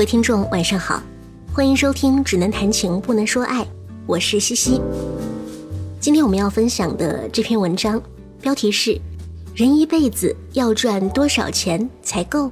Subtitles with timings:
[0.00, 1.02] 各位听众，晚上好，
[1.52, 3.62] 欢迎收听《只能谈情不能说爱》，
[4.06, 4.80] 我是西西。
[6.00, 8.02] 今天我们要分享的这篇文章
[8.40, 8.92] 标题是
[9.54, 12.46] 《人一辈子要赚多少钱才够》，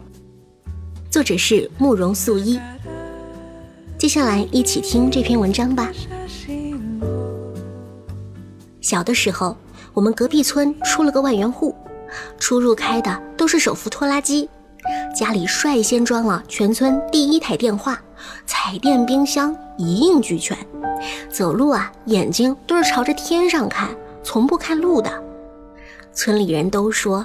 [1.11, 2.61] 作者是慕容素一。
[3.97, 5.91] 接下来一起听这篇文章吧。
[8.83, 9.57] 小的时候，
[9.95, 11.75] 我们隔壁村出了个万元户，
[12.39, 14.47] 出入开的都是手扶拖拉机。
[15.15, 18.01] 家里率先装了全村第一台电话，
[18.47, 20.57] 彩电、冰箱一应俱全。
[21.29, 23.89] 走路啊，眼睛都是朝着天上看，
[24.23, 25.11] 从不看路的。
[26.13, 27.25] 村里人都说，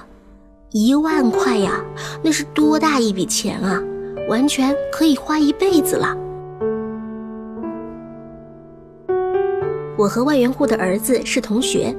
[0.71, 1.83] 一万块呀，
[2.23, 3.81] 那是多大一笔钱啊，
[4.29, 6.15] 完全可以花一辈子了。
[9.97, 11.95] 我和万元户的儿子是同学，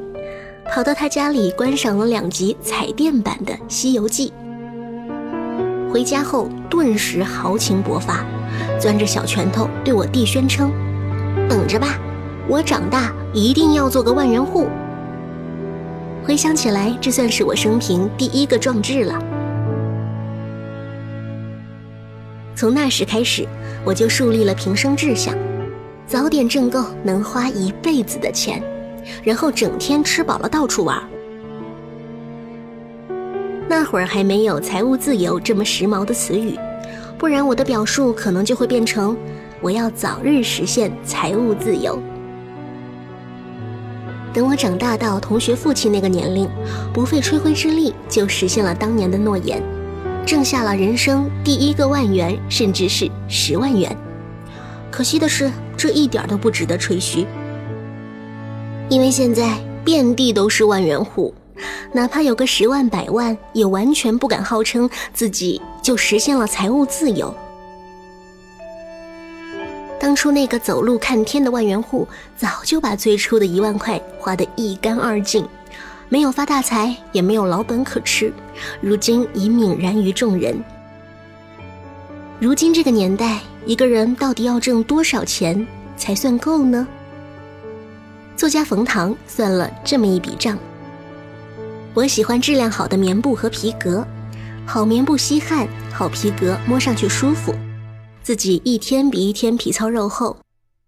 [0.73, 4.33] 跑到他家里观赏了两集彩电版的《西游记》。
[5.95, 8.27] 回家后，顿时豪情勃发，
[8.81, 10.73] 攥着小拳头对我弟宣称
[11.49, 11.97] ：“等着吧，
[12.49, 14.67] 我长大一定要做个万元户。”
[16.27, 19.17] 回想起来，这算是我生平第一个壮志了。
[22.57, 23.47] 从那时开始，
[23.85, 25.33] 我就树立了平生志向：
[26.09, 28.61] 早点挣够能花一辈子的钱，
[29.23, 31.01] 然后整天吃饱了到处玩。
[33.77, 36.57] 那会儿还没有“财务自由”这么时髦的词语，
[37.19, 39.17] 不然我的表述可能就会变成
[39.61, 42.01] “我要早日实现财务自由”。
[44.33, 46.49] 等我长大到同学父亲那个年龄，
[46.93, 49.61] 不费吹灰之力就实现了当年的诺言，
[50.25, 53.91] 挣下了人生第一个万元，甚至是十万元。
[54.89, 57.27] 可惜的是，这一点都不值得吹嘘，
[58.89, 61.35] 因为现在遍地都是万元户。
[61.93, 67.35] 哪怕有个十万百万，也完全不敢号称自己就实现了财务自由。
[70.01, 72.07] 当初那个走路看天的万元户，
[72.37, 75.47] 早就把最初的一万块花得一干二净，
[76.09, 78.33] 没有发大财，也没有老本可吃，
[78.81, 80.63] 如今已泯然于众人。
[82.39, 85.67] 如今这个年代，一个人到底要挣多少钱
[85.97, 86.87] 才算够呢？
[88.37, 90.59] 作家冯唐算了这么一笔账。
[91.95, 94.05] 我喜欢质量好的棉布和皮革，
[94.67, 97.55] 好棉布吸汗，好皮革摸上去舒服。
[98.21, 100.37] 自己一天比一天皮糙肉厚，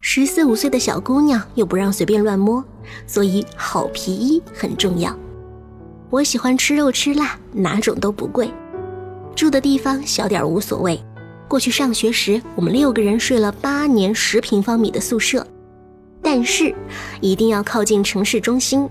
[0.01, 2.65] 十四五岁的小姑娘又不让随便乱摸，
[3.07, 5.17] 所以好皮衣很重要。
[6.11, 8.51] 我喜欢吃肉吃辣，哪种都不贵。
[9.37, 11.01] 住的地方小点无所谓。
[11.47, 15.47] 过去上学时，我们六个人睡了八年十平方米的宿舍，
[16.21, 16.75] 但是
[17.21, 18.89] 一定要靠近城市中心。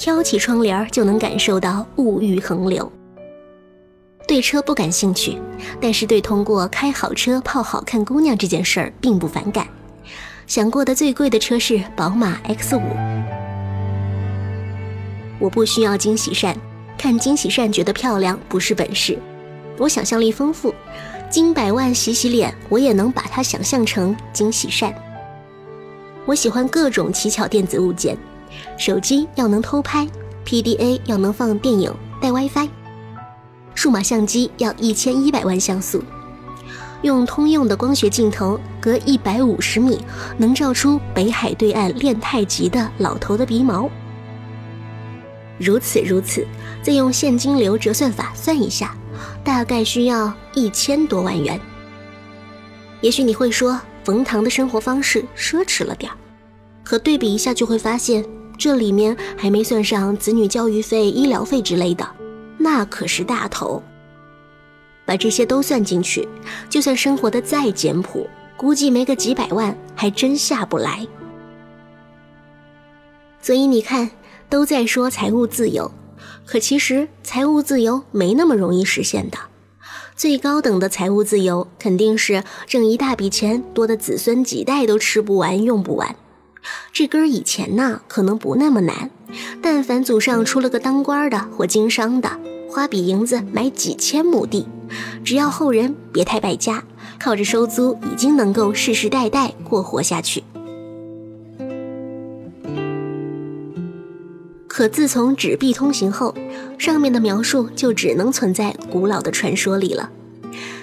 [0.00, 2.90] 挑起窗帘就能感受到物欲横流。
[4.26, 5.36] 对车不感兴趣，
[5.78, 9.68] 但是对通过开好车泡好看姑娘这件事儿并不反感。
[10.46, 12.80] 想过的最贵的车是宝马 X 五。
[15.38, 16.56] 我不需要惊喜扇，
[16.96, 19.18] 看惊喜扇觉得漂亮不是本事。
[19.76, 20.74] 我想象力丰富，
[21.28, 24.94] 金百万洗洗脸，我也能把它想象成惊喜扇。
[26.24, 28.16] 我喜欢各种奇巧电子物件。
[28.76, 30.06] 手机要能偷拍
[30.44, 32.68] ，PDA 要能放电影，带 WiFi。
[33.74, 36.02] 数码相机要一千一百万像素，
[37.02, 40.00] 用通用的光学镜头，隔一百五十米
[40.36, 43.88] 能照出北海对岸练太极的老头的鼻毛。
[45.58, 46.46] 如此如此，
[46.82, 48.94] 再用现金流折算法算一下，
[49.44, 51.58] 大概需要一千多万元。
[53.00, 56.16] 也许你会说，冯唐的生活方式奢侈了点儿，
[56.82, 58.24] 可对比一下就会发现。
[58.60, 62.06] 这里面还没算上子女教育费、医疗费之类的，
[62.58, 63.82] 那可是大头。
[65.06, 66.28] 把这些都算进去，
[66.68, 68.28] 就算生活的再简朴，
[68.58, 71.06] 估计没个几百万还真下不来。
[73.40, 74.10] 所以你看，
[74.50, 75.90] 都在说财务自由，
[76.44, 79.38] 可其实财务自由没那么容易实现的。
[80.14, 86.14] 最高等的财务自由，肯定是挣一大笔钱，多的子孙几代都吃不完、用不完。
[86.92, 89.10] 这根以前呢，可能不那么难。
[89.62, 92.30] 但凡祖上出了个当官的或经商的，
[92.68, 94.66] 花笔银子买几千亩地，
[95.24, 96.84] 只要后人别太败家，
[97.18, 100.42] 靠着收租已经能够世世代代过活下去。
[104.66, 106.34] 可自从纸币通行后，
[106.78, 110.10] 上面的描述就只能存在古老的传说里了。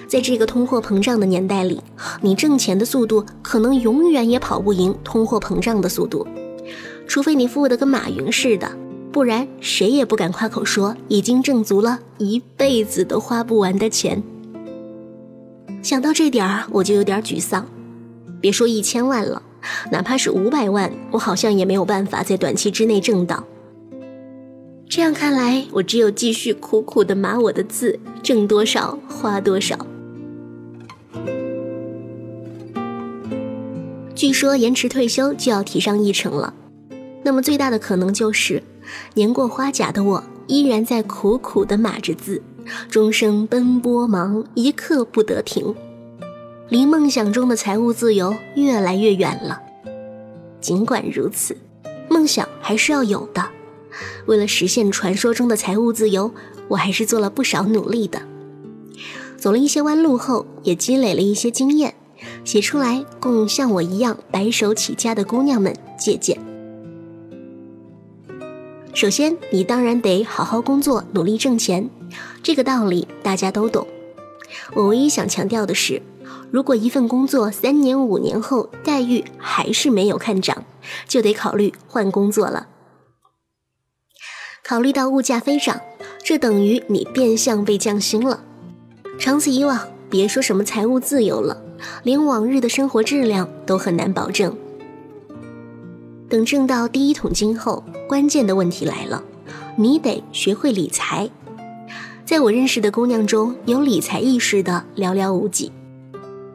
[0.08, 1.82] 在这个通货膨胀的年代里，
[2.22, 6.26] 你挣钱的速度可能永远也跑不赢通货膨胀的速度，
[7.06, 8.72] 除非你富得跟马云似的，
[9.12, 14.22] 不然谁也不敢夸口说已经挣足了一辈子都花不完的钱。
[15.82, 17.68] 想到这点儿，我就有点沮丧。
[18.40, 19.42] 别说一千万了，
[19.92, 23.44] 哪怕是五百万，我好像也没有办法在短期之内挣到。
[24.88, 29.78] 这样看来，我只有继续苦苦的码我的字，挣多少花多少。
[34.18, 36.52] 据说延迟退休就要提上议程了，
[37.22, 38.60] 那么最大的可能就是，
[39.14, 42.42] 年过花甲的我依然在苦苦的码着字，
[42.90, 45.72] 终生奔波忙，一刻不得停，
[46.68, 49.60] 离梦想中的财务自由越来越远了。
[50.60, 51.56] 尽管如此，
[52.10, 53.48] 梦想还是要有的。
[54.26, 56.32] 为了实现传说中的财务自由，
[56.66, 58.20] 我还是做了不少努力的，
[59.36, 61.94] 走了一些弯路后，也积累了一些经验。
[62.48, 66.40] 写出来供像我一样白手起家的姑娘们借鉴。
[68.94, 71.90] 首先，你当然得好好工作，努力挣钱，
[72.42, 73.86] 这个道理大家都懂。
[74.72, 76.00] 我唯一想强调的是，
[76.50, 80.64] 如果一份工作三年、五年后待遇还是没有看涨，
[81.06, 82.68] 就得考虑换工作了。
[84.64, 85.78] 考虑到物价飞涨，
[86.24, 88.42] 这等于你变相被降薪了。
[89.18, 91.66] 长此以往，别说什么财务自由了。
[92.02, 94.54] 连往日的生活质量都很难保证。
[96.28, 99.22] 等挣到第一桶金后，关键的问题来了，
[99.76, 101.30] 你得学会理财。
[102.24, 105.72] 在我认识的姑娘中，有理财意识的寥寥无几，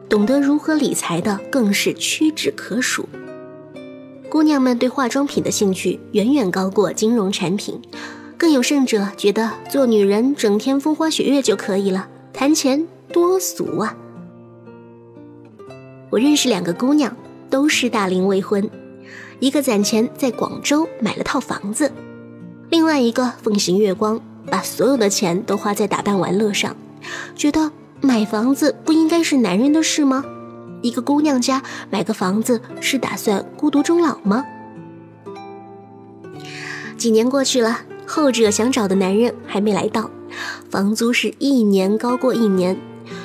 [0.08, 3.08] 懂得如何理财的更是屈指可数。
[4.30, 7.80] 姑娘们对化妆品的兴趣远远高过金融产品，
[8.38, 13.96] 更有甚者觉得做女人整天风花雪月就可以了，谈钱多俗啊！
[16.14, 17.16] 我认识两个姑娘，
[17.50, 18.70] 都是大龄未婚，
[19.40, 21.90] 一个攒钱在广州买了套房子，
[22.70, 26.76] 另外一个奉行月光，把所有的钱都花在打扮玩乐上，
[27.34, 30.24] 觉得买房子不应该是男人的事吗？
[30.82, 34.44] 一个姑娘家买个房子是打算孤独终老吗？
[36.96, 40.08] 几年过去了，后者想找的男人还没来到，
[40.70, 42.76] 房租是一年高过一年。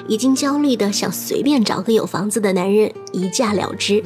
[0.08, 4.04] 已经焦虑的想随便找个有房子的男人一嫁了之，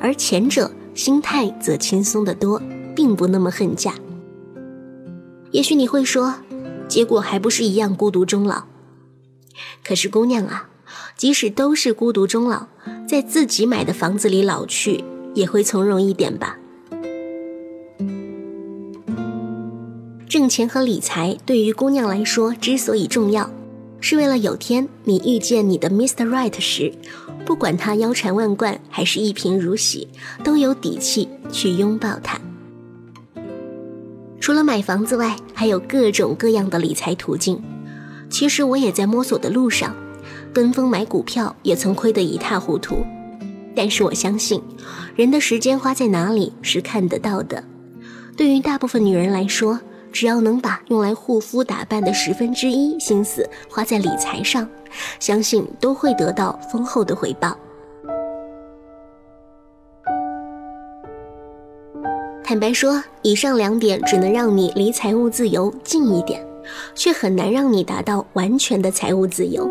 [0.00, 2.62] 而前者心态则轻松的多，
[2.94, 3.94] 并不那么恨嫁。
[5.50, 6.34] 也许你会说，
[6.88, 8.64] 结果还不是一样孤独终老？
[9.84, 10.68] 可是姑娘啊，
[11.16, 12.66] 即使都是孤独终老，
[13.08, 16.58] 在自己买的房子里老去，也会从容一点吧。
[20.28, 23.48] 挣钱和理财对于姑娘来说之所以重要。
[24.06, 26.28] 是为了有天你遇见你的 Mr.
[26.28, 26.92] Right 时，
[27.46, 30.06] 不管他腰缠万贯还是一贫如洗，
[30.44, 32.38] 都有底气去拥抱他。
[34.38, 37.58] 除了买房子外，还有各种各样的理财途径。
[38.28, 39.96] 其实我也在摸索的路上，
[40.52, 43.06] 跟风买股票也曾亏得一塌糊涂。
[43.74, 44.60] 但是我相信，
[45.16, 47.64] 人的时间花在哪里是看得到的。
[48.36, 49.80] 对于大部分女人来说，
[50.14, 54.66] 只要能把用来护肤打扮的十分之一心思花在理财上，
[55.18, 57.58] 相信都会得到丰厚的回报。
[62.44, 66.46] 坦白说，以上两点只能让你离财务自由近一点，
[66.94, 69.68] 却很难让你达到完全的财务自由。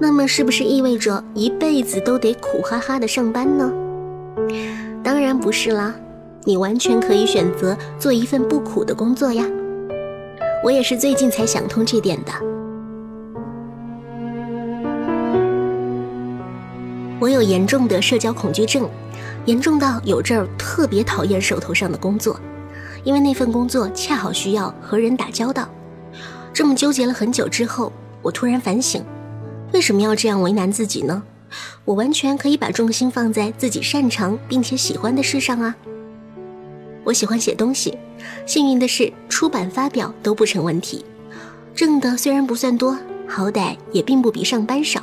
[0.00, 3.70] 那么，是不是意味着一辈子都得苦哈哈的上班呢？
[5.02, 5.94] 当然不是啦。
[6.46, 9.44] 你完全可以选择做一份不苦的工作呀！
[10.62, 12.32] 我也是最近才想通这点的。
[17.18, 18.86] 我有严重的社交恐惧症，
[19.46, 22.38] 严重到有阵儿特别讨厌手头上的工作，
[23.04, 25.66] 因为那份工作恰好需要和人打交道。
[26.52, 29.02] 这么纠结了很久之后，我突然反省：
[29.72, 31.22] 为什么要这样为难自己呢？
[31.86, 35.74] 我完全可以把重心放在自己擅长并且喜欢的事上啊！
[37.04, 37.96] 我喜欢写东西，
[38.46, 41.04] 幸运的是出版发表都不成问题，
[41.74, 45.02] 挣的虽然不算多，好歹也并不比上班少。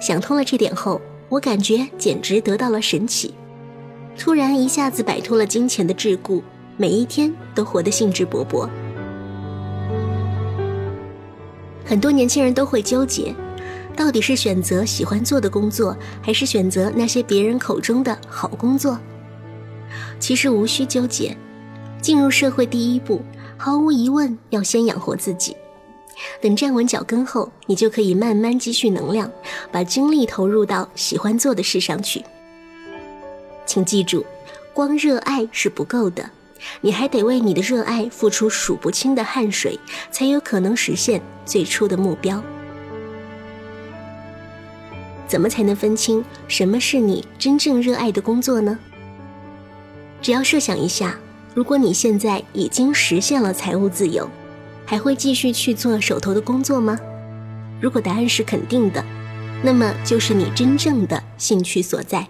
[0.00, 3.34] 想通了这点后，我感觉简直得到了神奇，
[4.16, 6.42] 突然一下子摆脱了金钱的桎梏，
[6.76, 8.68] 每一天都活得兴致勃勃。
[11.84, 13.34] 很多年轻人都会纠结，
[13.96, 18.98] 到底是选择喜欢做的工作，还是选择那些别人口中的好工作？
[20.22, 21.36] 其实无需纠结，
[22.00, 23.20] 进入社会第一步，
[23.56, 25.56] 毫无疑问要先养活自己。
[26.40, 29.28] 等站稳脚跟后，你就可以慢慢积蓄能量，
[29.72, 32.24] 把精力投入到喜欢做的事上去。
[33.66, 34.24] 请记住，
[34.72, 36.30] 光热爱是不够的，
[36.80, 39.76] 你还得为你的热爱付出数不清的汗水，
[40.12, 42.40] 才有可能实现最初的目标。
[45.26, 48.78] 怎么才能分清什么是你真正热爱的工作呢？
[50.22, 51.18] 只要设想一下，
[51.52, 54.30] 如果你现在已经实现了财务自由，
[54.86, 56.96] 还会继续去做手头的工作吗？
[57.80, 59.04] 如果答案是肯定的，
[59.64, 62.28] 那么就是你真正的兴趣所在。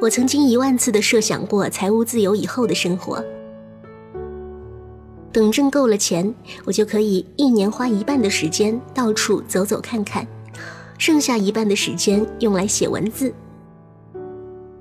[0.00, 3.24] 我曾经一万次的设想过财务自由以后的生活。
[5.30, 10.26] 等挣够了钱，我就可以一年花一半的时间到处走走看看，
[10.98, 13.32] 剩下一半的时间用来写文字。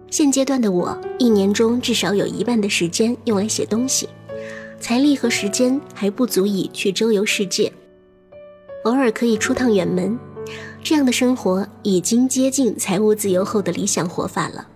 [0.09, 4.07] 现阶段的我，一年中至少有一半的时间用来写东西，
[4.79, 7.71] 财力和时间还不足以去周游世界，
[8.85, 10.17] 偶尔可以出趟远门，
[10.81, 14.67] 这样的生活已经接近财务自由后的理想活法了。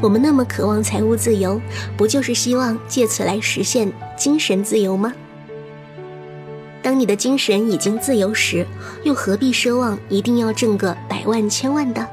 [0.00, 1.60] 我们那么渴望财务自由，
[1.96, 5.12] 不就是希望借此来实现精神自由吗？
[6.80, 8.64] 当你的精神已经自由时，
[9.02, 12.08] 又何必奢望一定要挣个百万千万的？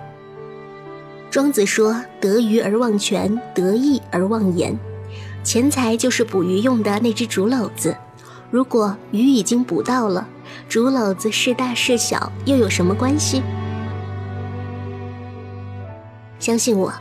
[1.35, 4.73] 庄子说：“得鱼而忘泉，得意而忘言。”
[5.43, 7.93] 钱财就是捕鱼用的那只竹篓子，
[8.49, 10.25] 如果鱼已经捕到了，
[10.69, 13.41] 竹篓子是大是小又有什么关系？
[16.39, 16.93] 相信我。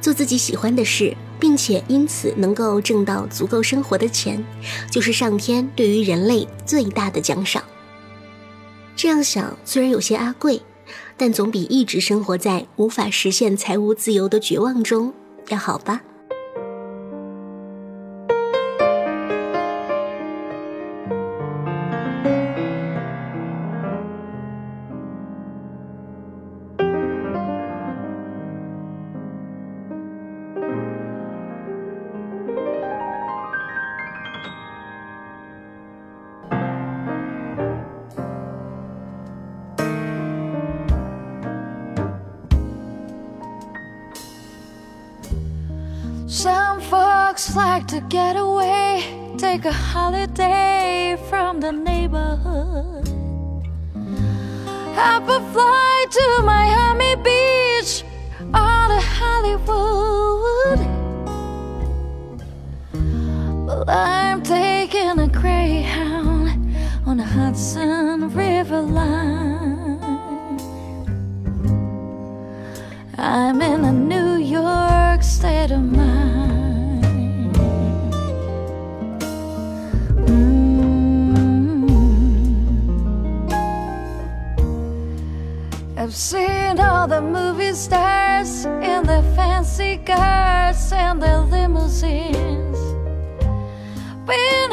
[0.00, 4.40] 做自己喜欢的事，并且因此能够挣到足够生活的钱，
[4.88, 7.60] 就是上天对于人类最大的奖赏。
[8.94, 10.62] 这样想虽然有些阿贵，
[11.16, 15.12] 但总比一直生活在无法实现财务自由的绝望中
[15.48, 16.00] 要好吧。
[47.40, 53.08] Folks like to get away, take a holiday from the neighborhood.
[54.94, 58.04] Hop a flight to Miami Beach
[58.42, 60.80] or to Hollywood.
[63.66, 69.29] Well, I'm taking a Greyhound on the Hudson River line.
[86.10, 92.76] I've seen all the movie stars in their fancy cars and their limousines.
[94.26, 94.72] Been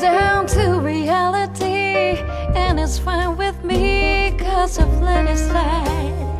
[0.00, 2.18] down to reality,
[2.56, 6.33] and it's fine with me cause I've let it slide.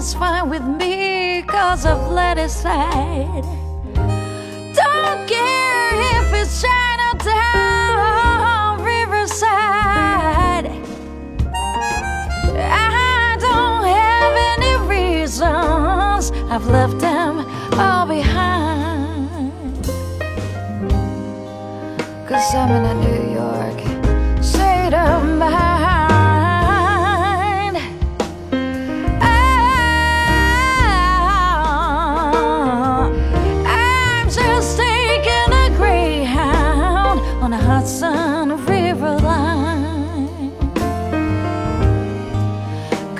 [0.00, 3.59] It's fine with me, cause I've let it slide.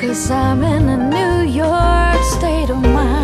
[0.00, 3.19] Cause I'm in a New York state of mind.